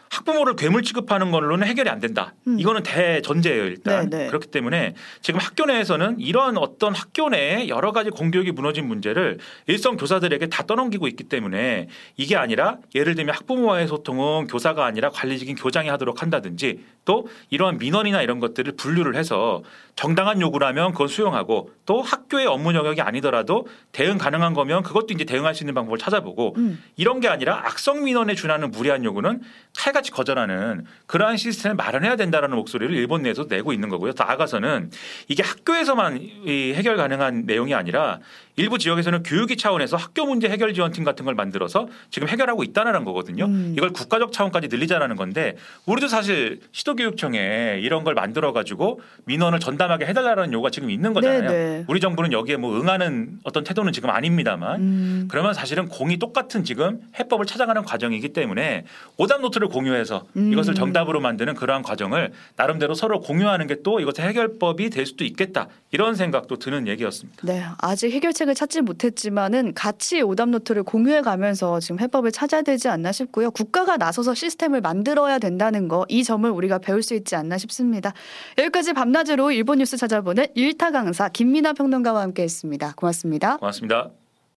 학부모를 0.09 0.55
괴물 0.55 0.83
취급하는 0.83 1.31
걸로는 1.31 1.67
해결이 1.67 1.89
안 1.89 1.99
된다. 1.99 2.33
음. 2.47 2.59
이거는 2.59 2.83
대전제예요, 2.83 3.65
일단. 3.65 4.09
네, 4.09 4.17
네. 4.17 4.27
그렇기 4.27 4.47
때문에 4.47 4.95
지금 5.21 5.39
학교 5.39 5.65
내에서는 5.65 6.19
이런 6.19 6.57
어떤 6.57 6.93
학교 6.93 7.29
내에 7.29 7.67
여러 7.67 7.91
가지 7.91 8.09
공교육이 8.09 8.51
무너진 8.51 8.87
문제를 8.87 9.39
일선 9.67 9.97
교사들에게 9.97 10.47
다 10.47 10.63
떠넘기고 10.63 11.07
있기 11.09 11.25
때문에 11.25 11.89
이게 12.15 12.35
아니라 12.35 12.77
예를 12.95 13.15
들면 13.15 13.35
학부모와의 13.35 13.87
소통은 13.87 14.47
교사가 14.47 14.85
아니라 14.85 15.09
관리직인 15.09 15.55
교장이 15.55 15.89
하도록 15.89 16.21
한다든지 16.21 16.83
또 17.05 17.27
이러한 17.49 17.77
민원이나 17.77 18.21
이런 18.21 18.39
것들을 18.39 18.73
분류를 18.75 19.15
해서 19.15 19.63
정당한 19.95 20.41
요구라면 20.41 20.91
그건 20.91 21.07
수용하고 21.07 21.71
또 21.85 22.01
학교의 22.01 22.45
업무 22.47 22.73
영역이 22.73 23.01
아니더라도 23.01 23.67
대응 23.91 24.17
가능한 24.17 24.53
거면 24.53 24.83
그것도 24.83 25.07
이제 25.11 25.23
대응할 25.23 25.55
수 25.55 25.63
있는 25.63 25.73
방법을 25.73 25.97
찾아보고 25.97 26.55
음. 26.57 26.83
이런 26.95 27.19
게 27.19 27.27
아니라 27.27 27.61
악성 27.65 28.03
민원에 28.03 28.35
준하는 28.35 28.71
무리한 28.71 29.03
요구는 29.03 29.41
칼 29.75 29.96
같이 29.97 30.11
거절하는 30.11 30.85
그러한 31.07 31.37
시스템을 31.37 31.75
마련해야 31.75 32.15
된다라는 32.15 32.55
목소리를 32.55 32.95
일본 32.95 33.23
내에서 33.23 33.45
내고 33.49 33.73
있는 33.73 33.89
거고요. 33.89 34.13
더 34.13 34.27
나아가서는 34.27 34.91
이게 35.27 35.43
학교에서만 35.43 36.19
이 36.21 36.73
해결 36.75 36.97
가능한 36.97 37.45
내용이 37.45 37.73
아니라 37.73 38.19
일부 38.57 38.77
지역에서는 38.77 39.23
교육위 39.23 39.55
차원에서 39.55 39.95
학교 39.97 40.25
문제 40.25 40.49
해결 40.49 40.73
지원팀 40.73 41.03
같은 41.05 41.25
걸 41.25 41.33
만들어서 41.33 41.87
지금 42.11 42.27
해결하고 42.27 42.63
있다는 42.63 43.05
거거든요. 43.05 43.45
음. 43.45 43.73
이걸 43.77 43.93
국가적 43.93 44.31
차원까지 44.33 44.67
늘리자라는 44.67 45.15
건데 45.15 45.55
우리도 45.85 46.07
사실 46.07 46.59
시도교육청에 46.73 47.79
이런 47.81 48.03
걸 48.03 48.13
만들어 48.13 48.51
가지고 48.53 48.99
민원을 49.25 49.59
전담하게 49.59 50.05
해달라는 50.07 50.51
요구가 50.53 50.69
지금 50.69 50.89
있는 50.89 51.13
거잖아요. 51.13 51.41
네, 51.41 51.47
네. 51.47 51.85
우리 51.87 51.99
정부는 51.99 52.33
여기에 52.33 52.57
뭐 52.57 52.79
응하는 52.79 53.39
어떤 53.43 53.63
태도는 53.63 53.93
지금 53.93 54.09
아닙니다만 54.09 54.81
음. 54.81 55.27
그러면 55.29 55.53
사실은 55.53 55.87
공이 55.87 56.17
똑같은 56.17 56.63
지금 56.63 56.99
해법을 57.19 57.45
찾아가는 57.45 57.81
과정이기 57.83 58.29
때문에 58.33 58.83
오답 59.17 59.41
노트를 59.41 59.69
공유해서 59.69 60.25
음. 60.35 60.51
이것을 60.51 60.73
정답으로 60.73 61.21
만드는 61.21 61.53
그러한 61.55 61.83
과정을 61.83 62.31
나름대로 62.55 62.93
서로 62.93 63.21
공유하는 63.21 63.65
게 63.67 63.77
또 63.83 63.99
이것의 63.99 64.27
해결법이 64.27 64.89
될 64.89 65.05
수도 65.05 65.23
있겠다 65.23 65.67
이런 65.91 66.15
생각도 66.15 66.57
드는 66.57 66.87
얘기였습니다. 66.87 67.41
네, 67.43 67.63
아직 67.77 68.11
해결책을 68.47 68.55
찾지 68.55 68.81
못했지만은 68.81 69.73
같이 69.73 70.21
오답 70.21 70.49
노트를 70.49 70.83
공유해 70.83 71.21
가면서 71.21 71.79
지금 71.79 71.99
해법을 71.99 72.31
찾아야 72.31 72.61
되지 72.61 72.87
않나 72.87 73.11
싶고요. 73.11 73.51
국가가 73.51 73.97
나서서 73.97 74.33
시스템을 74.33 74.81
만들어야 74.81 75.37
된다는 75.37 75.87
거 75.87 75.97
이 76.09 76.23
점을 76.23 76.49
우리가 76.49 76.77
배울 76.77 77.03
수 77.03 77.15
있지 77.15 77.35
않나 77.35 77.57
싶습니다. 77.57 78.13
여기까지 78.57 78.93
밤낮으로 78.93 79.51
일본 79.51 79.79
뉴스 79.79 79.97
찾아보는 79.97 80.45
일타 80.55 80.91
강사 80.91 81.27
김민아 81.27 81.73
평론가와 81.73 82.21
함께했습니다. 82.21 82.93
고맙습니다. 82.95 83.57
고맙습니다. 83.57 84.26